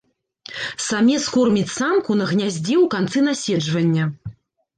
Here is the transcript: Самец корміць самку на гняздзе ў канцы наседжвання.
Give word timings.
Самец 0.85 1.19
корміць 1.35 1.73
самку 1.73 2.11
на 2.23 2.31
гняздзе 2.33 2.75
ў 2.83 2.85
канцы 2.95 3.19
наседжвання. 3.27 4.09